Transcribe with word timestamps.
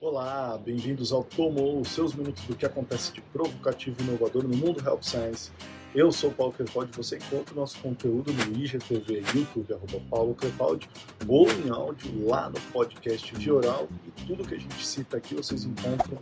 Olá, 0.00 0.56
bem-vindos 0.56 1.12
ao 1.12 1.24
Tomou, 1.24 1.84
seus 1.84 2.14
minutos 2.14 2.44
do 2.44 2.54
que 2.54 2.64
acontece 2.64 3.12
de 3.12 3.20
provocativo 3.20 3.96
e 3.98 4.04
inovador 4.04 4.44
no 4.44 4.56
mundo 4.56 4.80
Help 4.86 5.02
Science. 5.02 5.50
Eu 5.92 6.12
sou 6.12 6.30
o 6.30 6.32
Paulo 6.32 6.52
Crepaldi, 6.52 6.96
você 6.96 7.16
encontra 7.16 7.52
o 7.52 7.56
nosso 7.56 7.80
conteúdo 7.80 8.32
no 8.32 8.56
IGTV, 8.56 9.24
YouTube, 9.34 9.74
arroba 9.74 10.00
Paulo 10.08 10.36
Crepaldi, 10.36 10.88
ou 11.26 11.50
em 11.50 11.68
áudio 11.70 12.28
lá 12.28 12.48
no 12.48 12.60
podcast 12.72 13.34
de 13.34 13.50
oral, 13.50 13.88
e 14.06 14.24
tudo 14.24 14.46
que 14.46 14.54
a 14.54 14.58
gente 14.58 14.86
cita 14.86 15.16
aqui 15.16 15.34
vocês 15.34 15.64
encontram 15.64 16.18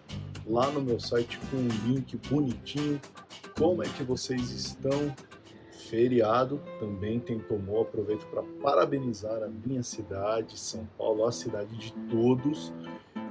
lá 0.47 0.71
no 0.71 0.81
meu 0.81 0.99
site 0.99 1.39
com 1.51 1.59
um 1.59 1.69
link 1.87 2.17
bonitinho. 2.31 2.99
Como 3.59 3.83
é 3.83 3.89
que 3.91 4.03
vocês 4.03 4.53
estão? 4.53 5.15
Feriado 5.91 6.61
também 6.81 7.21
tem 7.21 7.39
Tomou, 7.39 7.83
aproveito 7.83 8.27
para 8.29 8.43
parabenizar 8.63 9.43
a 9.43 9.49
minha 9.49 9.83
cidade, 9.83 10.59
São 10.59 10.89
Paulo, 10.97 11.27
a 11.27 11.31
cidade 11.31 11.77
de 11.77 11.93
todos 12.11 12.73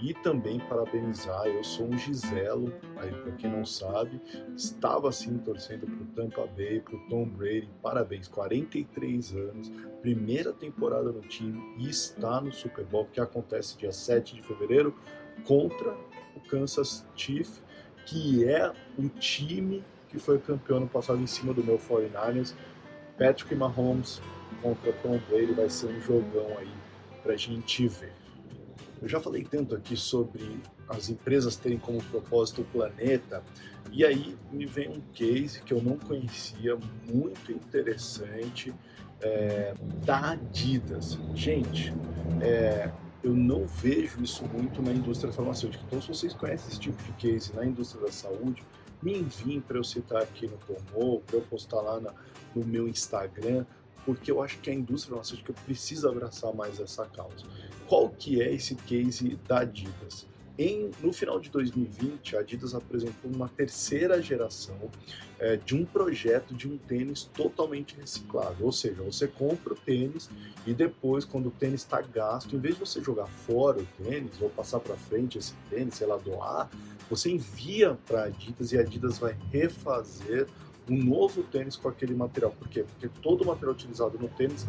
e 0.06 0.14
também 0.14 0.60
parabenizar, 0.60 1.48
eu 1.48 1.64
sou 1.64 1.88
um 1.88 1.98
Giselo, 1.98 2.72
aí 2.98 3.12
para 3.12 3.32
quem 3.32 3.50
não 3.50 3.66
sabe, 3.66 4.22
estava 4.56 5.10
assim 5.10 5.36
torcendo 5.40 5.88
para 5.88 6.04
o 6.04 6.30
Tampa 6.30 6.46
Bay, 6.46 6.80
para 6.80 6.96
o 6.96 7.10
Tom 7.10 7.26
Brady, 7.26 7.68
parabéns, 7.82 8.28
43 8.28 9.34
anos, 9.34 9.72
primeira 10.04 10.54
temporada 10.54 11.12
no 11.12 11.22
time 11.22 11.60
e 11.80 11.90
está 11.90 12.40
no 12.40 12.52
Super 12.52 12.86
Bowl 12.86 13.08
que 13.12 13.20
acontece 13.20 13.80
dia 13.80 13.92
7 13.92 14.36
de 14.36 14.44
fevereiro 14.44 14.96
contra 15.44 15.98
o 16.36 16.40
Kansas 16.42 17.04
Chiefs, 17.16 17.64
que 18.06 18.48
é 18.48 18.72
o 19.00 19.10
time 19.10 19.84
que 20.08 20.20
foi 20.20 20.38
campeão 20.38 20.82
no 20.82 20.88
passado 20.88 21.20
em 21.20 21.26
cima 21.26 21.52
do 21.52 21.64
meu 21.64 21.80
49ers, 21.80 22.54
Patrick 23.18 23.56
Mahomes 23.56 24.22
contra 24.62 24.94
Tom 24.94 25.20
Brady 25.28 25.54
vai 25.54 25.68
ser 25.68 25.88
um 25.88 26.00
jogão 26.00 26.60
aí 26.60 26.72
pra 27.24 27.36
gente 27.36 27.88
ver. 27.88 28.25
Eu 29.02 29.08
já 29.08 29.20
falei 29.20 29.44
tanto 29.44 29.76
aqui 29.76 29.96
sobre 29.96 30.60
as 30.88 31.10
empresas 31.10 31.56
terem 31.56 31.78
como 31.78 32.02
propósito 32.04 32.62
o 32.62 32.66
planeta, 32.66 33.44
e 33.92 34.06
aí 34.06 34.38
me 34.52 34.66
vem 34.66 34.90
um 34.90 35.02
case 35.14 35.62
que 35.62 35.74
eu 35.74 35.82
não 35.82 35.98
conhecia, 35.98 36.78
muito 37.12 37.52
interessante, 37.52 38.74
é, 39.22 39.74
da 40.06 40.32
Adidas. 40.32 41.18
Gente, 41.34 41.94
é, 42.42 42.92
eu 43.24 43.34
não 43.34 43.66
vejo 43.66 44.22
isso 44.22 44.46
muito 44.46 44.82
na 44.82 44.92
indústria 44.92 45.32
farmacêutica. 45.32 45.84
Então, 45.88 46.02
se 46.02 46.08
vocês 46.08 46.34
conhecem 46.34 46.70
esse 46.70 46.80
tipo 46.80 47.02
de 47.04 47.12
case 47.14 47.56
na 47.56 47.66
indústria 47.66 48.06
da 48.06 48.12
saúde, 48.12 48.64
me 49.02 49.18
enviem 49.18 49.60
para 49.60 49.78
eu 49.78 49.84
citar 49.84 50.22
aqui 50.22 50.48
no 50.48 50.58
Tomou, 50.58 51.22
para 51.22 51.38
eu 51.38 51.42
postar 51.42 51.82
lá 51.82 52.00
na, 52.00 52.14
no 52.56 52.66
meu 52.66 52.88
Instagram, 52.88 53.66
porque 54.06 54.32
eu 54.32 54.42
acho 54.42 54.60
que 54.60 54.70
a 54.70 54.74
indústria 54.74 55.12
farmacêutica 55.12 55.54
precisa 55.66 56.10
abraçar 56.10 56.54
mais 56.54 56.80
essa 56.80 57.06
causa. 57.06 57.46
Qual 57.88 58.10
que 58.10 58.42
é 58.42 58.54
esse 58.54 58.76
case 58.76 59.38
da 59.48 59.60
Adidas? 59.60 60.28
Em, 60.58 60.90
no 61.04 61.12
final 61.12 61.38
de 61.38 61.50
2020, 61.50 62.38
a 62.38 62.40
Adidas 62.40 62.74
apresentou 62.74 63.30
uma 63.30 63.50
terceira 63.50 64.22
geração 64.22 64.90
é, 65.38 65.58
de 65.58 65.76
um 65.76 65.84
projeto 65.84 66.54
de 66.54 66.66
um 66.66 66.78
tênis 66.78 67.26
totalmente 67.34 67.98
reciclado. 67.98 68.64
Ou 68.64 68.72
seja, 68.72 69.04
você 69.04 69.28
compra 69.28 69.74
o 69.74 69.76
tênis 69.76 70.30
e 70.66 70.74
depois, 70.74 71.26
quando 71.26 71.48
o 71.48 71.52
tênis 71.52 71.82
está 71.82 72.02
gasto, 72.02 72.56
em 72.56 72.60
vez 72.60 72.76
de 72.76 72.80
você 72.80 73.04
jogar 73.04 73.28
fora 73.28 73.82
o 73.82 74.04
tênis 74.04 74.40
ou 74.40 74.50
passar 74.50 74.80
para 74.80 74.96
frente 74.96 75.38
esse 75.38 75.54
tênis, 75.70 75.96
sei 75.96 76.08
lá, 76.08 76.16
doar, 76.16 76.70
você 77.10 77.30
envia 77.30 77.98
para 78.06 78.22
a 78.22 78.26
Adidas 78.26 78.72
e 78.72 78.78
a 78.78 78.82
Adidas 78.82 79.18
vai 79.18 79.36
refazer 79.52 80.48
um 80.90 81.04
novo 81.04 81.44
tênis 81.44 81.76
com 81.76 81.90
aquele 81.90 82.14
material. 82.14 82.52
Por 82.52 82.68
quê? 82.68 82.84
Porque 82.84 83.10
todo 83.22 83.44
o 83.44 83.48
material 83.48 83.74
utilizado 83.74 84.18
no 84.20 84.28
tênis 84.30 84.66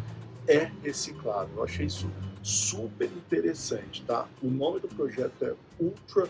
é 0.47 0.71
reciclado. 0.83 1.49
Eu 1.55 1.63
achei 1.63 1.85
isso 1.85 2.09
super 2.41 3.05
interessante, 3.05 4.03
tá? 4.03 4.27
O 4.41 4.49
nome 4.49 4.79
do 4.79 4.87
projeto 4.87 5.43
é 5.43 5.53
Ultra 5.79 6.27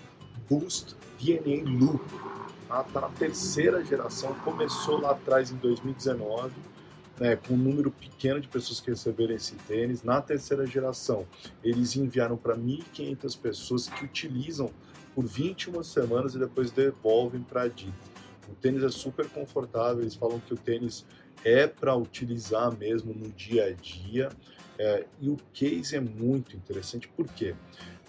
Boost 0.49 0.95
DNA 1.21 1.63
Loop. 1.63 2.03
Tá? 2.67 2.83
tá 2.83 3.01
na 3.01 3.09
terceira 3.09 3.83
geração, 3.83 4.33
começou 4.43 4.99
lá 4.99 5.11
atrás 5.11 5.51
em 5.51 5.55
2019, 5.55 6.51
né, 7.17 7.35
com 7.35 7.53
um 7.53 7.57
número 7.57 7.89
pequeno 7.89 8.41
de 8.41 8.47
pessoas 8.47 8.81
que 8.81 8.89
receberam 8.89 9.33
esse 9.33 9.55
tênis. 9.55 10.03
Na 10.03 10.21
terceira 10.21 10.65
geração, 10.65 11.25
eles 11.63 11.95
enviaram 11.95 12.35
para 12.35 12.57
1.500 12.57 13.39
pessoas 13.39 13.87
que 13.87 14.03
utilizam 14.03 14.69
por 15.15 15.25
21 15.25 15.81
semanas 15.83 16.35
e 16.35 16.39
depois 16.39 16.71
devolvem 16.71 17.41
para 17.41 17.61
a 17.61 17.63
Adidas. 17.65 18.16
O 18.49 18.55
tênis 18.55 18.83
é 18.83 18.89
super 18.89 19.27
confortável, 19.29 20.01
eles 20.01 20.15
falam 20.15 20.39
que 20.39 20.53
o 20.53 20.57
tênis 20.57 21.05
é 21.43 21.67
para 21.67 21.95
utilizar 21.95 22.75
mesmo 22.77 23.13
no 23.13 23.29
dia 23.29 23.65
a 23.65 23.71
dia. 23.71 24.29
É, 24.79 25.05
e 25.19 25.29
o 25.29 25.37
case 25.53 25.95
é 25.95 25.99
muito 25.99 26.55
interessante, 26.55 27.07
por 27.07 27.27
quê? 27.27 27.55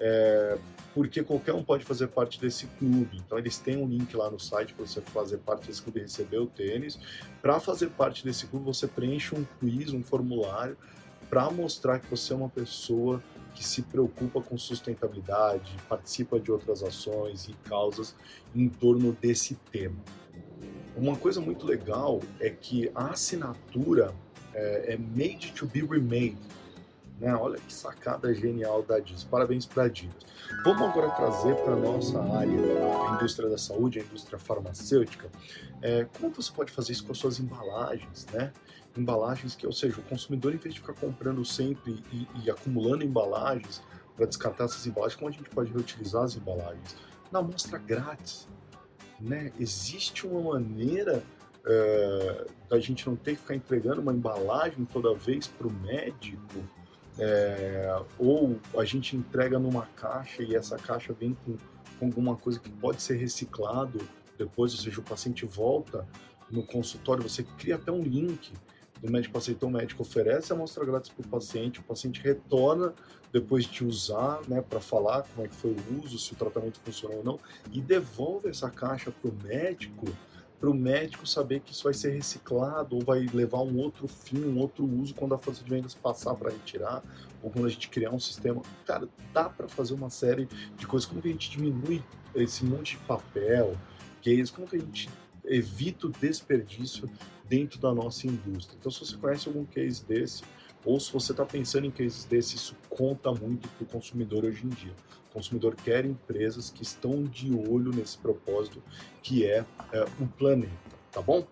É, 0.00 0.58
porque 0.94 1.22
qualquer 1.22 1.54
um 1.54 1.62
pode 1.62 1.84
fazer 1.84 2.08
parte 2.08 2.40
desse 2.40 2.66
clube. 2.78 3.16
Então 3.16 3.38
eles 3.38 3.58
têm 3.58 3.76
um 3.76 3.88
link 3.88 4.14
lá 4.14 4.30
no 4.30 4.38
site 4.38 4.74
para 4.74 4.86
você 4.86 5.00
fazer 5.00 5.38
parte 5.38 5.66
desse 5.66 5.82
clube 5.82 6.00
e 6.00 6.02
receber 6.02 6.38
o 6.38 6.46
tênis. 6.46 6.98
Para 7.40 7.58
fazer 7.58 7.88
parte 7.90 8.24
desse 8.24 8.46
clube, 8.46 8.66
você 8.66 8.86
preenche 8.86 9.34
um 9.34 9.44
quiz, 9.58 9.92
um 9.92 10.02
formulário, 10.02 10.76
para 11.30 11.50
mostrar 11.50 12.00
que 12.00 12.08
você 12.08 12.32
é 12.32 12.36
uma 12.36 12.48
pessoa 12.48 13.22
que 13.54 13.64
se 13.64 13.82
preocupa 13.82 14.40
com 14.40 14.56
sustentabilidade, 14.56 15.74
participa 15.88 16.38
de 16.38 16.50
outras 16.50 16.82
ações 16.82 17.48
e 17.48 17.52
causas 17.68 18.14
em 18.54 18.68
torno 18.68 19.12
desse 19.12 19.56
tema. 19.70 19.96
Uma 20.98 21.16
coisa 21.16 21.40
muito 21.40 21.64
legal 21.64 22.20
é 22.40 22.50
que 22.50 22.90
a 22.92 23.10
assinatura 23.10 24.12
é, 24.52 24.94
é 24.94 24.96
made 24.96 25.52
to 25.52 25.64
be 25.64 25.80
remade. 25.80 26.36
Né? 27.20 27.32
Olha 27.36 27.56
que 27.56 27.72
sacada 27.72 28.34
genial 28.34 28.82
da 28.82 28.96
Adidas. 28.96 29.22
Parabéns 29.22 29.64
para 29.64 29.84
a 29.84 29.86
Adidas. 29.86 30.26
Vamos 30.64 30.82
agora 30.82 31.08
trazer 31.10 31.54
para 31.54 31.76
nossa 31.76 32.20
área, 32.20 32.50
a 32.50 33.14
indústria 33.14 33.48
da 33.48 33.56
saúde, 33.56 34.00
a 34.00 34.02
indústria 34.02 34.40
farmacêutica, 34.40 35.30
é, 35.82 36.04
como 36.18 36.34
você 36.34 36.50
pode 36.50 36.72
fazer 36.72 36.90
isso 36.90 37.04
com 37.04 37.12
as 37.12 37.18
suas 37.18 37.38
embalagens, 37.38 38.26
né? 38.32 38.52
Embalagens 38.96 39.54
que, 39.54 39.64
ou 39.66 39.72
seja, 39.72 40.00
o 40.00 40.02
consumidor, 40.02 40.52
em 40.52 40.56
vez 40.56 40.74
de 40.74 40.80
ficar 40.80 40.94
comprando 40.94 41.44
sempre 41.44 42.02
e, 42.12 42.26
e 42.42 42.50
acumulando 42.50 43.04
embalagens 43.04 43.80
para 44.16 44.26
descartar 44.26 44.64
essas 44.64 44.84
embalagens, 44.84 45.16
como 45.16 45.28
a 45.28 45.32
gente 45.32 45.48
pode 45.48 45.70
reutilizar 45.70 46.24
as 46.24 46.34
embalagens? 46.34 46.96
Na 47.30 47.38
amostra 47.38 47.78
grátis, 47.78 48.48
né? 49.20 49.52
Existe 49.58 50.26
uma 50.26 50.52
maneira 50.54 51.22
é, 51.66 52.46
da 52.68 52.78
gente 52.78 53.06
não 53.06 53.16
ter 53.16 53.32
que 53.32 53.42
ficar 53.42 53.54
entregando 53.54 54.00
uma 54.00 54.12
embalagem 54.12 54.84
toda 54.84 55.14
vez 55.14 55.46
para 55.46 55.66
o 55.66 55.72
médico, 55.72 56.64
é, 57.18 58.00
ou 58.18 58.58
a 58.76 58.84
gente 58.84 59.16
entrega 59.16 59.58
numa 59.58 59.86
caixa 59.96 60.42
e 60.42 60.54
essa 60.54 60.76
caixa 60.76 61.12
vem 61.12 61.36
com, 61.44 61.56
com, 61.98 62.06
alguma 62.06 62.36
coisa 62.36 62.60
que 62.60 62.70
pode 62.70 63.02
ser 63.02 63.16
reciclado 63.16 63.98
depois, 64.38 64.72
ou 64.72 64.78
seja, 64.78 65.00
o 65.00 65.02
paciente 65.02 65.44
volta 65.44 66.06
no 66.48 66.64
consultório, 66.64 67.22
você 67.22 67.42
cria 67.42 67.74
até 67.74 67.90
um 67.90 68.02
link 68.02 68.52
do 69.02 69.10
médico 69.10 69.38
aceitou, 69.38 69.68
o 69.68 69.72
médico 69.72 70.02
oferece 70.02 70.52
a 70.52 70.56
amostra 70.56 70.84
grátis 70.84 71.10
para 71.10 71.24
o 71.24 71.28
paciente, 71.28 71.80
o 71.80 71.82
paciente 71.82 72.20
retorna 72.20 72.94
depois 73.32 73.64
de 73.64 73.84
usar, 73.84 74.40
né, 74.48 74.62
para 74.62 74.80
falar 74.80 75.22
como 75.22 75.46
é 75.46 75.48
que 75.48 75.54
foi 75.54 75.70
o 75.70 76.04
uso, 76.04 76.18
se 76.18 76.32
o 76.32 76.36
tratamento 76.36 76.80
funcionou 76.84 77.18
ou 77.18 77.24
não, 77.24 77.40
e 77.72 77.80
devolve 77.80 78.48
essa 78.48 78.70
caixa 78.70 79.10
para 79.10 79.30
o 79.30 79.34
médico 79.44 80.06
para 80.58 80.68
o 80.68 80.74
médico 80.74 81.26
saber 81.26 81.60
que 81.60 81.72
isso 81.72 81.84
vai 81.84 81.94
ser 81.94 82.10
reciclado 82.10 82.96
ou 82.96 83.04
vai 83.04 83.20
levar 83.32 83.58
um 83.58 83.78
outro 83.78 84.08
fim, 84.08 84.44
um 84.44 84.58
outro 84.58 84.84
uso 84.84 85.14
quando 85.14 85.34
a 85.34 85.38
força 85.38 85.62
de 85.62 85.70
vendas 85.70 85.94
passar 85.94 86.34
para 86.34 86.50
retirar 86.50 87.02
ou 87.42 87.50
quando 87.50 87.66
a 87.66 87.68
gente 87.68 87.88
criar 87.88 88.10
um 88.10 88.18
sistema. 88.18 88.60
Cara, 88.84 89.08
dá 89.32 89.48
para 89.48 89.68
fazer 89.68 89.94
uma 89.94 90.10
série 90.10 90.48
de 90.76 90.86
coisas. 90.86 91.08
Como 91.08 91.22
que 91.22 91.28
a 91.28 91.30
gente 91.30 91.50
diminui 91.50 92.02
esse 92.34 92.64
monte 92.64 92.96
de 92.96 93.04
papel, 93.04 93.76
como 94.54 94.66
que 94.66 94.76
a 94.76 94.80
gente 94.80 95.08
evita 95.48 96.06
o 96.06 96.10
desperdício 96.10 97.10
dentro 97.48 97.80
da 97.80 97.94
nossa 97.94 98.26
indústria. 98.26 98.76
Então, 98.78 98.90
se 98.92 99.00
você 99.00 99.16
conhece 99.16 99.48
algum 99.48 99.64
case 99.64 100.04
desse, 100.04 100.42
ou 100.84 100.98
se 101.00 101.12
você 101.12 101.32
está 101.32 101.44
pensando 101.44 101.86
em 101.86 101.90
cases 101.90 102.24
desse, 102.24 102.56
isso 102.56 102.76
conta 102.88 103.32
muito 103.32 103.68
para 103.68 103.84
o 103.84 103.86
consumidor 103.86 104.44
hoje 104.44 104.64
em 104.64 104.68
dia. 104.68 104.94
O 105.30 105.34
consumidor 105.34 105.74
quer 105.74 106.04
empresas 106.04 106.70
que 106.70 106.82
estão 106.82 107.24
de 107.24 107.52
olho 107.52 107.90
nesse 107.90 108.16
propósito 108.18 108.82
que 109.22 109.44
é, 109.44 109.64
é 109.92 110.04
o 110.20 110.26
planeta, 110.26 110.72
tá 111.10 111.20
bom? 111.20 111.46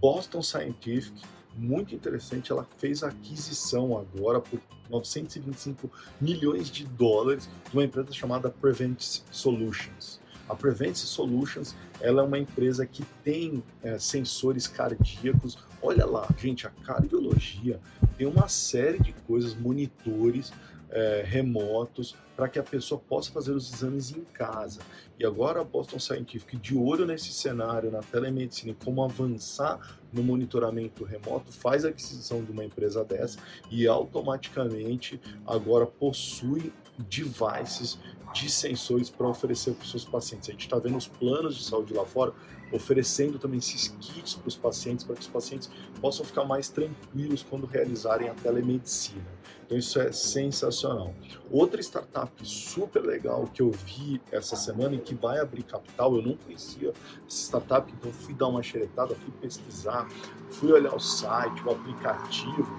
Boston 0.00 0.42
Scientific, 0.42 1.22
muito 1.54 1.94
interessante, 1.94 2.52
ela 2.52 2.66
fez 2.78 3.02
a 3.02 3.08
aquisição 3.08 3.98
agora 3.98 4.40
por 4.40 4.60
925 4.90 5.90
milhões 6.20 6.70
de 6.70 6.84
dólares 6.84 7.48
de 7.68 7.76
uma 7.76 7.84
empresa 7.84 8.12
chamada 8.12 8.50
Prevent 8.50 9.02
Solutions. 9.30 10.20
A 10.48 10.54
Prevent 10.54 10.94
Solutions 10.96 11.74
ela 12.00 12.22
é 12.22 12.24
uma 12.24 12.38
empresa 12.38 12.86
que 12.86 13.04
tem 13.24 13.62
é, 13.82 13.98
sensores 13.98 14.66
cardíacos. 14.66 15.58
Olha 15.82 16.06
lá, 16.06 16.28
gente, 16.38 16.66
a 16.66 16.70
cardiologia 16.70 17.80
tem 18.16 18.26
uma 18.26 18.48
série 18.48 18.98
de 18.98 19.12
coisas, 19.12 19.54
monitores 19.54 20.52
é, 20.90 21.22
remotos 21.26 22.14
para 22.36 22.48
que 22.48 22.58
a 22.58 22.62
pessoa 22.62 23.00
possa 23.00 23.32
fazer 23.32 23.52
os 23.52 23.72
exames 23.72 24.10
em 24.10 24.22
casa. 24.32 24.80
E 25.18 25.24
agora 25.24 25.60
a 25.60 25.64
Boston 25.64 25.98
Scientific, 25.98 26.56
de 26.58 26.76
olho 26.76 27.06
nesse 27.06 27.32
cenário, 27.32 27.90
na 27.90 28.00
telemedicina 28.00 28.76
como 28.84 29.02
avançar 29.02 29.98
no 30.12 30.22
monitoramento 30.22 31.04
remoto, 31.04 31.50
faz 31.50 31.84
a 31.84 31.88
aquisição 31.88 32.44
de 32.44 32.52
uma 32.52 32.64
empresa 32.64 33.04
dessa 33.04 33.38
e 33.70 33.86
automaticamente 33.86 35.20
agora 35.46 35.86
possui 35.86 36.72
devices 36.98 37.98
de 38.32 38.50
sensores 38.50 39.10
para 39.10 39.28
oferecer 39.28 39.72
para 39.74 39.84
os 39.84 39.90
seus 39.90 40.04
pacientes. 40.04 40.48
A 40.48 40.52
gente 40.52 40.64
está 40.64 40.78
vendo 40.78 40.96
os 40.96 41.06
planos 41.06 41.56
de 41.56 41.64
saúde 41.64 41.94
lá 41.94 42.04
fora 42.04 42.34
oferecendo 42.72 43.38
também 43.38 43.58
esses 43.58 43.88
kits 44.00 44.34
para 44.34 44.48
os 44.48 44.56
pacientes, 44.56 45.04
para 45.04 45.14
que 45.14 45.20
os 45.20 45.28
pacientes 45.28 45.70
possam 46.00 46.24
ficar 46.24 46.44
mais 46.44 46.68
tranquilos 46.68 47.44
quando 47.48 47.66
realizarem 47.66 48.28
a 48.28 48.34
telemedicina. 48.34 49.24
Então 49.64 49.76
isso 49.76 50.00
é 50.00 50.12
sensacional. 50.12 51.14
Outra 51.50 51.80
startup 51.80 52.32
super 52.46 53.02
legal 53.02 53.48
que 53.52 53.62
eu 53.62 53.70
vi 53.70 54.20
essa 54.30 54.56
semana 54.56 54.94
e 54.94 54.98
que 54.98 55.14
vai 55.14 55.38
abrir 55.38 55.64
capital, 55.64 56.14
eu 56.16 56.22
não 56.22 56.36
conhecia 56.36 56.92
essa 57.26 57.46
startup, 57.46 57.92
então 57.92 58.12
fui 58.12 58.34
dar 58.34 58.48
uma 58.48 58.62
xeretada, 58.62 59.14
fui 59.14 59.32
pesquisar, 59.40 60.08
fui 60.50 60.72
olhar 60.72 60.94
o 60.94 61.00
site, 61.00 61.62
o 61.64 61.70
aplicativo, 61.70 62.76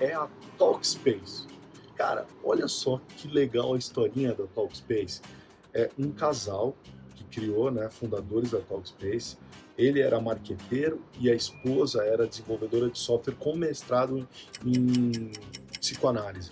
é 0.00 0.14
a 0.14 0.28
Talkspace. 0.58 1.46
Cara, 2.02 2.26
olha 2.42 2.66
só 2.66 3.00
que 3.16 3.28
legal 3.28 3.74
a 3.74 3.78
historinha 3.78 4.34
da 4.34 4.44
Talkspace. 4.44 5.20
É 5.72 5.88
um 5.96 6.10
casal 6.10 6.76
que 7.14 7.22
criou, 7.22 7.70
né, 7.70 7.88
fundadores 7.90 8.50
da 8.50 8.58
Talkspace. 8.58 9.38
Ele 9.78 10.00
era 10.00 10.20
marqueteiro 10.20 11.00
e 11.20 11.30
a 11.30 11.34
esposa 11.36 12.02
era 12.02 12.26
desenvolvedora 12.26 12.90
de 12.90 12.98
software 12.98 13.36
com 13.36 13.54
mestrado 13.54 14.28
em, 14.66 14.74
em 14.74 15.30
psicoanálise. 15.78 16.50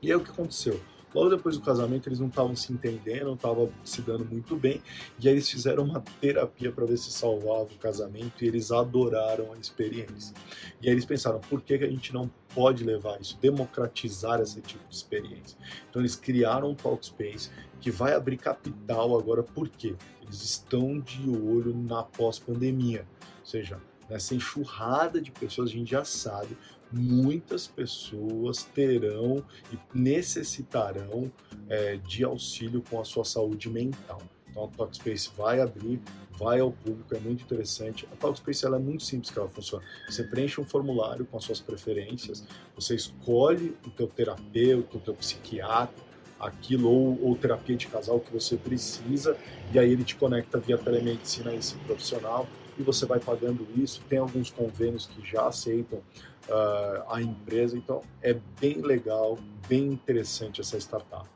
E 0.00 0.10
aí 0.10 0.16
o 0.16 0.24
que 0.24 0.30
aconteceu? 0.30 0.80
Logo 1.14 1.30
depois 1.30 1.56
do 1.56 1.62
casamento, 1.62 2.08
eles 2.08 2.18
não 2.18 2.28
estavam 2.28 2.56
se 2.56 2.72
entendendo, 2.72 3.26
não 3.26 3.34
estavam 3.34 3.70
se 3.84 4.02
dando 4.02 4.24
muito 4.24 4.56
bem, 4.56 4.82
e 5.20 5.28
aí 5.28 5.34
eles 5.34 5.48
fizeram 5.48 5.84
uma 5.84 6.02
terapia 6.20 6.72
para 6.72 6.84
ver 6.84 6.98
se 6.98 7.12
salvava 7.12 7.64
o 7.64 7.78
casamento, 7.78 8.44
e 8.44 8.48
eles 8.48 8.72
adoraram 8.72 9.52
a 9.52 9.56
experiência. 9.56 10.34
E 10.82 10.88
aí 10.88 10.92
eles 10.92 11.04
pensaram, 11.04 11.40
por 11.40 11.60
que, 11.60 11.74
a 11.74 11.88
gente 11.88 12.12
não 12.12 12.30
pode 12.54 12.82
levar 12.82 13.20
isso, 13.20 13.38
democratizar 13.40 14.40
esse 14.40 14.60
tipo 14.60 14.86
de 14.88 14.94
experiência? 14.96 15.56
Então 15.88 16.02
eles 16.02 16.16
criaram 16.16 16.70
um 16.70 16.74
Talkspace 16.74 17.50
que 17.80 17.90
vai 17.90 18.14
abrir 18.14 18.36
capital 18.36 19.16
agora, 19.18 19.42
por 19.42 19.68
quê? 19.68 19.94
Eles 20.22 20.42
estão 20.42 20.98
de 20.98 21.28
olho 21.30 21.76
na 21.76 22.02
pós-pandemia, 22.02 23.06
ou 23.40 23.46
seja, 23.46 23.80
nessa 24.08 24.34
enxurrada 24.34 25.20
de 25.20 25.30
pessoas, 25.30 25.70
a 25.70 25.72
gente 25.72 25.90
já 25.90 26.04
sabe, 26.04 26.56
muitas 26.92 27.66
pessoas 27.66 28.62
terão 28.62 29.44
e 29.72 29.78
necessitarão 29.92 31.30
é, 31.68 31.96
de 31.96 32.24
auxílio 32.24 32.82
com 32.88 33.00
a 33.00 33.04
sua 33.04 33.24
saúde 33.24 33.68
mental. 33.68 34.22
Então 34.48 34.64
a 34.64 34.68
Talkspace 34.68 35.30
vai 35.36 35.60
abrir, 35.60 36.00
vai 36.30 36.60
ao 36.60 36.70
público, 36.70 37.14
é 37.14 37.18
muito 37.18 37.42
interessante. 37.42 38.06
A 38.12 38.16
Talkspace 38.16 38.64
ela 38.64 38.76
é 38.76 38.78
muito 38.78 39.02
simples 39.02 39.32
que 39.32 39.38
ela 39.38 39.48
funciona. 39.48 39.84
Você 40.08 40.22
preenche 40.22 40.60
um 40.60 40.64
formulário 40.64 41.26
com 41.26 41.36
as 41.36 41.42
suas 41.42 41.60
preferências, 41.60 42.44
você 42.76 42.94
escolhe 42.94 43.76
o 43.84 43.90
teu 43.90 44.06
terapeuta, 44.06 44.96
o 44.96 45.00
teu 45.00 45.14
psiquiatra, 45.14 46.04
aquilo 46.38 46.88
ou, 46.88 47.20
ou 47.20 47.36
terapia 47.36 47.76
de 47.76 47.88
casal 47.88 48.20
que 48.20 48.32
você 48.32 48.56
precisa, 48.56 49.36
e 49.72 49.78
aí 49.78 49.90
ele 49.90 50.04
te 50.04 50.14
conecta 50.14 50.58
via 50.58 50.78
telemedicina 50.78 51.50
a 51.50 51.54
esse 51.54 51.74
profissional 51.78 52.46
e 52.78 52.82
você 52.82 53.06
vai 53.06 53.20
pagando 53.20 53.66
isso. 53.76 54.02
Tem 54.08 54.18
alguns 54.18 54.50
convênios 54.50 55.06
que 55.06 55.26
já 55.26 55.48
aceitam 55.48 55.98
uh, 55.98 57.10
a 57.10 57.20
empresa, 57.20 57.76
então 57.76 58.02
é 58.22 58.36
bem 58.60 58.80
legal, 58.80 59.38
bem 59.68 59.86
interessante 59.86 60.60
essa 60.60 60.76
startup. 60.78 61.28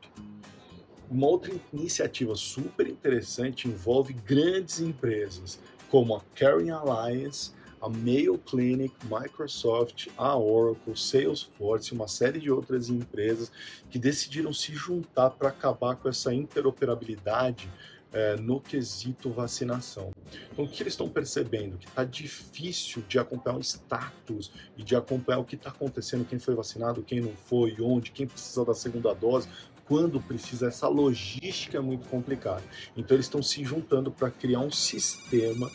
Uma 1.09 1.27
outra 1.27 1.51
iniciativa 1.73 2.35
super 2.35 2.87
interessante 2.87 3.67
envolve 3.67 4.13
grandes 4.13 4.79
empresas 4.79 5.59
como 5.89 6.15
a 6.15 6.21
Caring 6.35 6.69
Alliance, 6.69 7.51
a 7.81 7.89
Mayo 7.89 8.37
Clinic, 8.37 8.93
Microsoft, 9.05 10.07
a 10.17 10.37
Oracle, 10.37 10.95
Salesforce 10.95 11.91
e 11.91 11.95
uma 11.95 12.07
série 12.07 12.39
de 12.39 12.51
outras 12.51 12.89
empresas 12.89 13.51
que 13.89 13.97
decidiram 13.97 14.53
se 14.53 14.73
juntar 14.73 15.31
para 15.31 15.49
acabar 15.49 15.95
com 15.95 16.09
essa 16.09 16.33
interoperabilidade 16.33 17.69
é, 18.11 18.35
no 18.35 18.59
quesito 18.59 19.29
vacinação. 19.29 20.11
Então, 20.51 20.65
o 20.65 20.67
que 20.67 20.81
eles 20.81 20.93
estão 20.93 21.09
percebendo? 21.09 21.77
Que 21.77 21.87
está 21.87 22.03
difícil 22.03 23.03
de 23.07 23.19
acompanhar 23.19 23.57
o 23.57 23.61
status 23.61 24.51
e 24.77 24.83
de 24.83 24.95
acompanhar 24.95 25.39
o 25.39 25.45
que 25.45 25.55
está 25.55 25.69
acontecendo, 25.69 26.25
quem 26.25 26.39
foi 26.39 26.55
vacinado, 26.55 27.03
quem 27.03 27.21
não 27.21 27.33
foi, 27.45 27.75
onde, 27.79 28.11
quem 28.11 28.27
precisa 28.27 28.65
da 28.65 28.73
segunda 28.73 29.13
dose, 29.13 29.47
quando 29.85 30.19
precisa. 30.21 30.67
Essa 30.67 30.87
logística 30.87 31.77
é 31.77 31.81
muito 31.81 32.07
complicada. 32.09 32.63
Então, 32.95 33.15
eles 33.15 33.25
estão 33.25 33.41
se 33.41 33.63
juntando 33.63 34.11
para 34.11 34.29
criar 34.29 34.59
um 34.59 34.71
sistema 34.71 35.69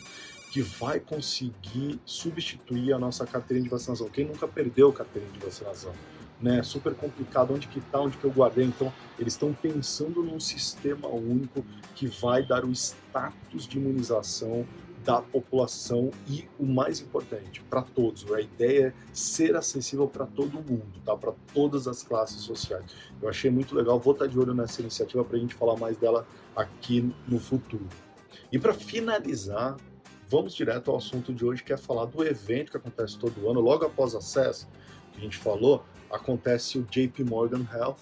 que 0.51 0.61
vai 0.61 1.01
conseguir 1.01 1.99
substituir 2.05 2.93
a 2.93 2.99
nossa 2.99 3.25
carteirinha 3.25 3.65
de 3.65 3.69
vacinação. 3.69 4.07
Quem 4.09 4.25
nunca 4.25 4.47
perdeu 4.47 4.91
carteirinha 4.93 5.33
de 5.33 5.39
vacinação? 5.39 5.93
Né, 6.41 6.61
super 6.63 6.93
complicado, 6.93 7.53
onde 7.53 7.67
que 7.67 7.79
está, 7.79 7.99
onde 7.99 8.17
que 8.17 8.25
eu 8.25 8.31
guardei. 8.31 8.65
Então, 8.65 8.91
eles 9.17 9.33
estão 9.33 9.53
pensando 9.53 10.21
num 10.21 10.39
sistema 10.39 11.07
único 11.07 11.65
que 11.95 12.07
vai 12.07 12.45
dar 12.45 12.65
o 12.65 12.71
status 12.71 13.67
de 13.67 13.77
imunização 13.77 14.65
da 15.05 15.21
população 15.21 16.09
e 16.27 16.49
o 16.59 16.65
mais 16.65 16.99
importante, 16.99 17.61
para 17.69 17.83
todos. 17.83 18.29
A 18.33 18.41
ideia 18.41 18.87
é 18.87 18.93
ser 19.13 19.55
acessível 19.55 20.07
para 20.07 20.25
todo 20.25 20.53
mundo, 20.53 20.99
tá? 21.05 21.15
para 21.15 21.31
todas 21.53 21.87
as 21.87 22.01
classes 22.01 22.41
sociais. 22.41 22.85
Eu 23.21 23.29
achei 23.29 23.51
muito 23.51 23.75
legal, 23.75 23.99
vou 23.99 24.13
estar 24.13 24.25
tá 24.25 24.31
de 24.31 24.39
olho 24.39 24.53
nessa 24.53 24.81
iniciativa 24.81 25.23
para 25.23 25.37
a 25.37 25.39
gente 25.39 25.53
falar 25.53 25.77
mais 25.77 25.95
dela 25.95 26.27
aqui 26.55 27.13
no 27.27 27.39
futuro. 27.39 27.87
E 28.51 28.57
para 28.57 28.73
finalizar, 28.73 29.77
vamos 30.27 30.55
direto 30.55 30.89
ao 30.89 30.97
assunto 30.97 31.31
de 31.31 31.45
hoje, 31.45 31.63
que 31.63 31.71
é 31.71 31.77
falar 31.77 32.05
do 32.05 32.25
evento 32.25 32.71
que 32.71 32.77
acontece 32.77 33.17
todo 33.19 33.47
ano, 33.47 33.59
logo 33.59 33.85
após 33.85 34.15
a 34.15 34.19
que 35.11 35.19
a 35.19 35.21
gente 35.21 35.37
falou, 35.37 35.85
acontece 36.11 36.77
o 36.77 36.83
JP 36.83 37.23
Morgan 37.23 37.65
Health, 37.73 37.99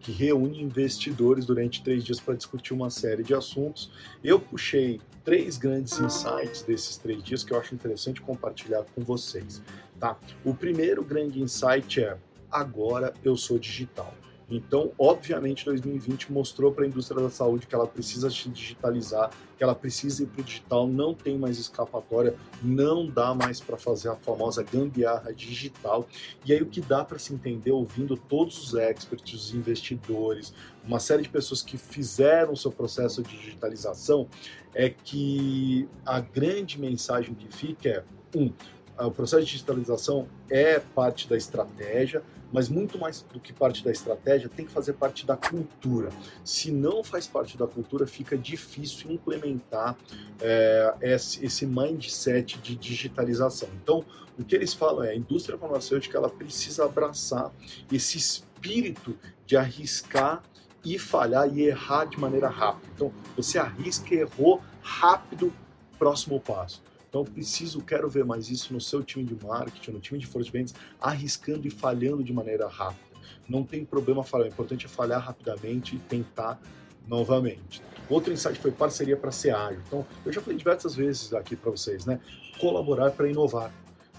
que 0.00 0.12
reúne 0.12 0.62
investidores 0.62 1.44
durante 1.44 1.82
três 1.82 2.04
dias 2.04 2.20
para 2.20 2.34
discutir 2.34 2.72
uma 2.72 2.90
série 2.90 3.22
de 3.22 3.34
assuntos. 3.34 3.90
Eu 4.22 4.38
puxei 4.38 5.00
três 5.24 5.58
grandes 5.58 5.98
insights 5.98 6.62
desses 6.62 6.96
três 6.96 7.22
dias 7.22 7.42
que 7.42 7.52
eu 7.52 7.58
acho 7.58 7.74
interessante 7.74 8.20
compartilhar 8.20 8.84
com 8.94 9.02
vocês. 9.02 9.60
Tá? 9.98 10.16
O 10.44 10.54
primeiro 10.54 11.02
grande 11.02 11.40
insight 11.40 12.00
é: 12.00 12.16
agora 12.50 13.12
eu 13.24 13.36
sou 13.36 13.58
digital. 13.58 14.14
Então, 14.48 14.92
obviamente, 14.96 15.64
2020 15.64 16.32
mostrou 16.32 16.70
para 16.70 16.84
a 16.84 16.86
indústria 16.86 17.20
da 17.20 17.30
saúde 17.30 17.66
que 17.66 17.74
ela 17.74 17.86
precisa 17.86 18.30
se 18.30 18.48
digitalizar, 18.48 19.30
que 19.56 19.64
ela 19.64 19.74
precisa 19.74 20.22
ir 20.22 20.26
para 20.26 20.40
o 20.40 20.44
digital, 20.44 20.86
não 20.86 21.12
tem 21.14 21.36
mais 21.36 21.58
escapatória, 21.58 22.34
não 22.62 23.06
dá 23.06 23.34
mais 23.34 23.60
para 23.60 23.76
fazer 23.76 24.08
a 24.08 24.14
famosa 24.14 24.62
gambiarra 24.62 25.32
digital. 25.32 26.06
E 26.44 26.52
aí 26.52 26.62
o 26.62 26.66
que 26.66 26.80
dá 26.80 27.04
para 27.04 27.18
se 27.18 27.34
entender 27.34 27.72
ouvindo 27.72 28.16
todos 28.16 28.62
os 28.62 28.74
experts, 28.74 29.34
os 29.34 29.52
investidores, 29.52 30.54
uma 30.84 31.00
série 31.00 31.22
de 31.22 31.28
pessoas 31.28 31.60
que 31.60 31.76
fizeram 31.76 32.52
o 32.52 32.56
seu 32.56 32.70
processo 32.70 33.24
de 33.24 33.36
digitalização, 33.36 34.28
é 34.72 34.90
que 34.90 35.88
a 36.04 36.20
grande 36.20 36.78
mensagem 36.78 37.34
que 37.34 37.48
fica 37.52 37.88
é, 37.88 38.04
um, 38.36 38.52
o 38.98 39.10
processo 39.10 39.44
de 39.44 39.52
digitalização 39.52 40.26
é 40.48 40.78
parte 40.78 41.28
da 41.28 41.36
estratégia, 41.36 42.22
mas 42.52 42.68
muito 42.68 42.98
mais 42.98 43.22
do 43.22 43.40
que 43.40 43.52
parte 43.52 43.84
da 43.84 43.90
estratégia, 43.90 44.48
tem 44.48 44.64
que 44.64 44.72
fazer 44.72 44.94
parte 44.94 45.26
da 45.26 45.36
cultura. 45.36 46.10
Se 46.44 46.70
não 46.70 47.02
faz 47.02 47.26
parte 47.26 47.58
da 47.58 47.66
cultura, 47.66 48.06
fica 48.06 48.38
difícil 48.38 49.10
implementar 49.10 49.96
é, 50.40 50.94
esse, 51.02 51.66
mindset 51.66 52.58
de 52.58 52.76
digitalização. 52.76 53.68
Então, 53.82 54.04
o 54.38 54.44
que 54.44 54.54
eles 54.54 54.72
falam 54.72 55.04
é 55.04 55.10
a 55.10 55.16
indústria 55.16 55.58
farmacêutica 55.58 56.16
ela 56.16 56.30
precisa 56.30 56.84
abraçar 56.84 57.52
esse 57.90 58.16
espírito 58.16 59.18
de 59.44 59.56
arriscar 59.56 60.42
e 60.84 60.98
falhar 60.98 61.52
e 61.52 61.62
errar 61.62 62.04
de 62.04 62.18
maneira 62.18 62.48
rápida. 62.48 62.86
Então, 62.94 63.12
você 63.36 63.58
arrisca, 63.58 64.14
errou 64.14 64.62
rápido, 64.80 65.52
próximo 65.98 66.40
passo. 66.40 66.82
Então, 67.18 67.32
preciso, 67.32 67.80
quero 67.80 68.10
ver 68.10 68.26
mais 68.26 68.50
isso 68.50 68.74
no 68.74 68.80
seu 68.80 69.02
time 69.02 69.24
de 69.24 69.34
marketing, 69.42 69.92
no 69.92 70.00
time 70.00 70.18
de 70.18 70.26
de 70.26 70.50
vendas, 70.50 70.74
arriscando 71.00 71.66
e 71.66 71.70
falhando 71.70 72.22
de 72.22 72.30
maneira 72.30 72.68
rápida. 72.68 73.00
Não 73.48 73.64
tem 73.64 73.86
problema 73.86 74.22
falhar, 74.22 74.48
o 74.48 74.50
importante 74.50 74.84
é 74.84 74.88
falhar 74.88 75.22
rapidamente 75.22 75.96
e 75.96 75.98
tentar 75.98 76.60
novamente. 77.08 77.80
Outro 78.10 78.34
insight 78.34 78.58
foi 78.58 78.70
parceria 78.70 79.16
para 79.16 79.32
ser 79.32 79.54
ágil. 79.54 79.80
Então, 79.86 80.06
eu 80.26 80.32
já 80.32 80.42
falei 80.42 80.58
diversas 80.58 80.94
vezes 80.94 81.32
aqui 81.32 81.56
para 81.56 81.70
vocês, 81.70 82.04
né? 82.04 82.20
Colaborar 82.60 83.10
para 83.12 83.30
inovar 83.30 83.72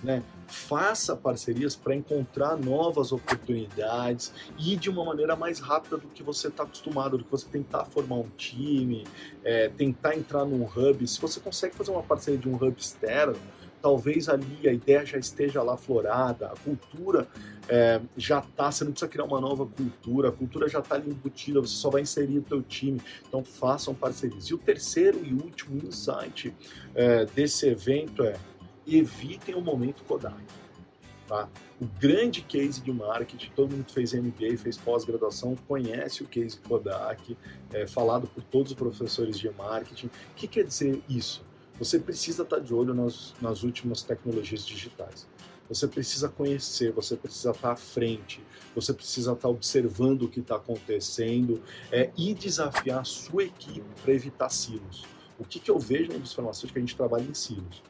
né? 0.04 0.24
Faça 0.48 1.16
parcerias 1.16 1.76
para 1.76 1.96
encontrar 1.96 2.56
novas 2.56 3.12
oportunidades 3.12 4.34
e 4.58 4.76
de 4.76 4.90
uma 4.90 5.04
maneira 5.04 5.36
mais 5.36 5.60
rápida 5.60 5.98
do 5.98 6.08
que 6.08 6.24
você 6.24 6.48
está 6.48 6.64
acostumado, 6.64 7.18
do 7.18 7.24
que 7.24 7.32
você 7.32 7.48
tentar 7.50 7.86
formar 7.86 8.16
um 8.16 8.30
time, 8.38 9.06
é, 9.44 9.70
tentar 9.70 10.16
entrar 10.16 10.46
num 10.46 10.64
hub. 10.64 11.06
Se 11.08 11.20
você 11.20 11.40
consegue 11.40 11.76
fazer 11.76 11.92
uma 11.92 12.04
parceria 12.04 12.40
de 12.40 12.48
um 12.48 12.56
hub 12.56 12.76
externo, 12.78 13.36
talvez 13.82 14.28
ali 14.28 14.68
a 14.68 14.74
ideia 14.74 15.06
já 15.06 15.18
esteja 15.18 15.62
lá 15.62 15.78
florada, 15.78 16.48
a 16.48 16.56
cultura 16.58 17.28
é, 17.70 18.02
já 18.16 18.40
está, 18.40 18.72
você 18.72 18.84
não 18.84 18.92
precisa 18.92 19.10
criar 19.10 19.26
uma 19.26 19.40
nova 19.40 19.66
cultura, 19.66 20.30
a 20.30 20.32
cultura 20.32 20.68
já 20.68 20.80
está 20.80 20.96
ali 20.96 21.10
embutida, 21.10 21.60
você 21.60 21.76
só 21.76 21.90
vai 21.90 22.02
inserir 22.02 22.40
o 22.40 22.42
teu 22.42 22.62
time, 22.62 23.02
então 23.28 23.44
façam 23.44 23.94
parcerias. 23.94 24.46
E 24.46 24.54
o 24.54 24.58
terceiro 24.58 25.20
e 25.24 25.34
último 25.34 25.78
insight 25.86 26.54
é, 26.96 27.26
desse 27.26 27.68
evento 27.68 28.24
é 28.24 28.36
evitem 28.88 29.56
o 29.56 29.62
momento 29.62 30.04
Kodak. 30.04 30.38
Tá? 31.28 31.50
O 31.82 31.86
grande 31.86 32.42
case 32.42 32.80
de 32.80 32.92
marketing, 32.92 33.52
todo 33.54 33.72
mundo 33.72 33.84
que 33.84 33.94
fez 33.94 34.14
MBA, 34.14 34.58
fez 34.58 34.78
pós-graduação, 34.78 35.58
conhece 35.68 36.24
o 36.24 36.28
case 36.28 36.58
Kodak, 36.58 37.38
é, 37.74 37.86
falado 37.86 38.28
por 38.28 38.42
todos 38.44 38.72
os 38.72 38.78
professores 38.78 39.38
de 39.38 39.50
marketing. 39.50 40.08
O 40.08 40.36
que 40.36 40.48
quer 40.48 40.64
dizer 40.64 41.02
isso? 41.10 41.46
Você 41.78 42.00
precisa 42.00 42.44
estar 42.44 42.60
de 42.60 42.74
olho 42.74 42.94
nas, 42.94 43.36
nas 43.42 43.64
últimas 43.64 44.02
tecnologias 44.02 44.66
digitais. 44.66 45.28
Você 45.70 45.86
precisa 45.86 46.30
conhecer, 46.30 46.94
você 46.94 47.18
precisa 47.18 47.52
estar 47.52 47.72
à 47.74 47.76
frente, 47.76 48.42
você 48.74 48.94
precisa 48.94 49.34
estar 49.34 49.50
observando 49.50 50.24
o 50.24 50.30
que 50.30 50.40
está 50.40 50.56
acontecendo 50.56 51.62
é, 51.92 52.10
e 52.18 52.34
desafiar 52.34 53.02
a 53.02 53.04
sua 53.04 53.44
equipe 53.44 53.86
para 54.02 54.14
evitar 54.14 54.50
silos. 54.50 55.04
O 55.38 55.44
que, 55.44 55.60
que 55.60 55.70
eu 55.70 55.78
vejo 55.78 56.10
na 56.10 56.16
indústria 56.16 56.38
farmacêutica? 56.38 56.80
A 56.80 56.82
gente 56.82 56.96
trabalha 56.96 57.24
em 57.24 57.34
silos. 57.34 57.84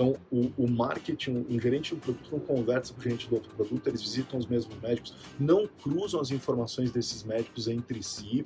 Então, 0.00 0.16
o, 0.30 0.50
o 0.56 0.66
marketing, 0.66 1.44
um 1.50 1.60
gerente 1.60 1.94
do 1.94 2.00
produto 2.00 2.32
não 2.32 2.40
conversa 2.40 2.94
com 2.94 3.00
o 3.00 3.02
gerente 3.02 3.28
do 3.28 3.34
outro 3.34 3.54
produto, 3.54 3.86
eles 3.86 4.00
visitam 4.00 4.38
os 4.38 4.46
mesmos 4.46 4.74
médicos, 4.80 5.14
não 5.38 5.66
cruzam 5.66 6.18
as 6.18 6.30
informações 6.30 6.90
desses 6.90 7.22
médicos 7.22 7.68
entre 7.68 8.02
si, 8.02 8.42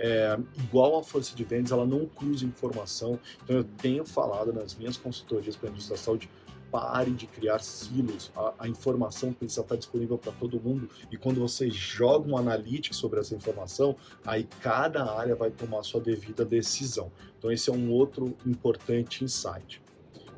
é, 0.00 0.36
igual 0.58 0.98
a 0.98 1.04
força 1.04 1.36
de 1.36 1.44
vendas, 1.44 1.70
ela 1.70 1.86
não 1.86 2.06
cruza 2.06 2.44
informação. 2.44 3.20
Então, 3.44 3.58
eu 3.58 3.62
tenho 3.62 4.04
falado 4.04 4.52
nas 4.52 4.74
minhas 4.74 4.96
consultorias 4.96 5.54
para 5.54 5.68
a 5.68 5.70
indústria 5.70 5.96
da 5.96 6.02
saúde, 6.02 6.28
pare 6.72 7.12
de 7.12 7.28
criar 7.28 7.60
silos. 7.60 8.32
A, 8.34 8.54
a, 8.58 8.68
informação 8.68 9.32
precisa 9.32 9.60
estar 9.60 9.76
disponível 9.76 10.18
para 10.18 10.32
todo 10.32 10.60
mundo 10.60 10.90
e 11.12 11.16
quando 11.16 11.40
você 11.40 11.70
joga 11.70 12.28
um 12.28 12.36
analytics 12.36 12.96
sobre 12.96 13.20
essa 13.20 13.32
informação, 13.32 13.94
aí 14.26 14.42
cada 14.60 15.08
área 15.16 15.36
vai 15.36 15.52
tomar 15.52 15.84
sua 15.84 16.00
devida 16.00 16.44
decisão. 16.44 17.12
Então 17.38 17.52
esse 17.52 17.70
é 17.70 17.72
um 17.72 17.92
outro 17.92 18.36
importante 18.44 19.22
insight. 19.22 19.85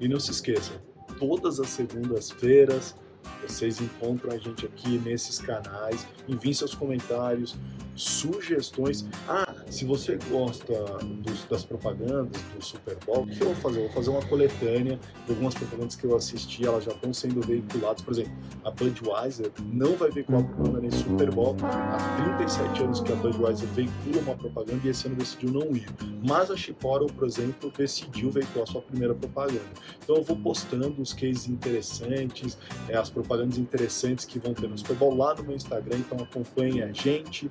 E 0.00 0.09
não 0.09 0.21
se 0.21 0.31
esqueçam, 0.31 0.76
todas 1.19 1.59
as 1.59 1.69
segundas-feiras 1.71 2.95
vocês 3.43 3.81
encontram 3.81 4.33
a 4.33 4.38
gente 4.38 4.67
aqui 4.67 4.99
nesses 4.99 5.38
canais. 5.38 6.07
Enviem 6.28 6.52
seus 6.52 6.75
comentários, 6.75 7.56
sugestões. 7.99 9.04
Ah, 9.28 9.54
se 9.68 9.85
você 9.85 10.18
gosta 10.30 10.73
dos, 11.20 11.44
das 11.44 11.64
propagandas 11.64 12.40
do 12.54 12.64
Super 12.64 12.97
Bowl, 13.04 13.23
o 13.23 13.26
que 13.26 13.40
eu 13.40 13.49
vou 13.49 13.56
fazer? 13.56 13.78
Eu 13.78 13.85
vou 13.85 13.92
fazer 13.92 14.11
uma 14.11 14.23
coletânea 14.23 14.99
de 15.26 15.32
algumas 15.32 15.54
propagandas 15.54 15.97
que 15.97 16.04
eu 16.04 16.16
assisti, 16.16 16.64
elas 16.64 16.85
já 16.85 16.92
estão 16.92 17.12
sendo 17.12 17.40
veiculadas. 17.40 18.02
Por 18.02 18.12
exemplo, 18.12 18.32
a 18.64 18.70
Budweiser 18.70 19.50
não 19.73 19.94
vai 19.97 20.11
veicular 20.11 20.44
propaganda 20.44 20.80
nesse 20.80 20.99
Super 20.99 21.30
Bowl. 21.30 21.56
Há 21.62 22.37
37 22.37 22.82
anos 22.82 23.00
que 23.00 23.12
a 23.12 23.16
Budweiser 23.16 23.68
veicula 23.68 24.23
uma 24.23 24.37
propaganda 24.37 24.80
e 24.85 24.90
esse 24.90 25.06
ano 25.06 25.16
decidiu 25.16 25.50
não 25.50 25.75
ir. 25.75 25.87
Mas 26.26 26.50
a 26.50 26.56
Chiporo, 26.56 27.06
por 27.06 27.26
exemplo, 27.26 27.73
decidiu 27.76 28.30
veicular 28.30 28.66
sua 28.66 28.80
primeira 28.80 29.14
propaganda. 29.14 29.61
Então 30.02 30.16
eu 30.16 30.23
vou 30.23 30.37
postando 30.37 31.00
os 31.00 31.12
cases 31.12 31.49
interessantes, 31.49 32.56
é, 32.88 32.97
as 32.97 33.11
propagandas 33.11 33.58
interessantes 33.58 34.25
que 34.25 34.38
vão 34.38 34.54
ter 34.54 34.68
no 34.68 34.78
Super 34.78 34.97
Bowl 34.97 35.16
lá 35.16 35.35
no 35.35 35.42
meu 35.42 35.56
Instagram, 35.56 35.99
então 35.99 36.18
acompanhe 36.23 36.83
a 36.83 36.93
gente. 36.93 37.51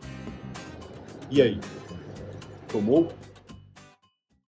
E 1.30 1.42
aí? 1.42 1.60
Tomou? 2.70 3.12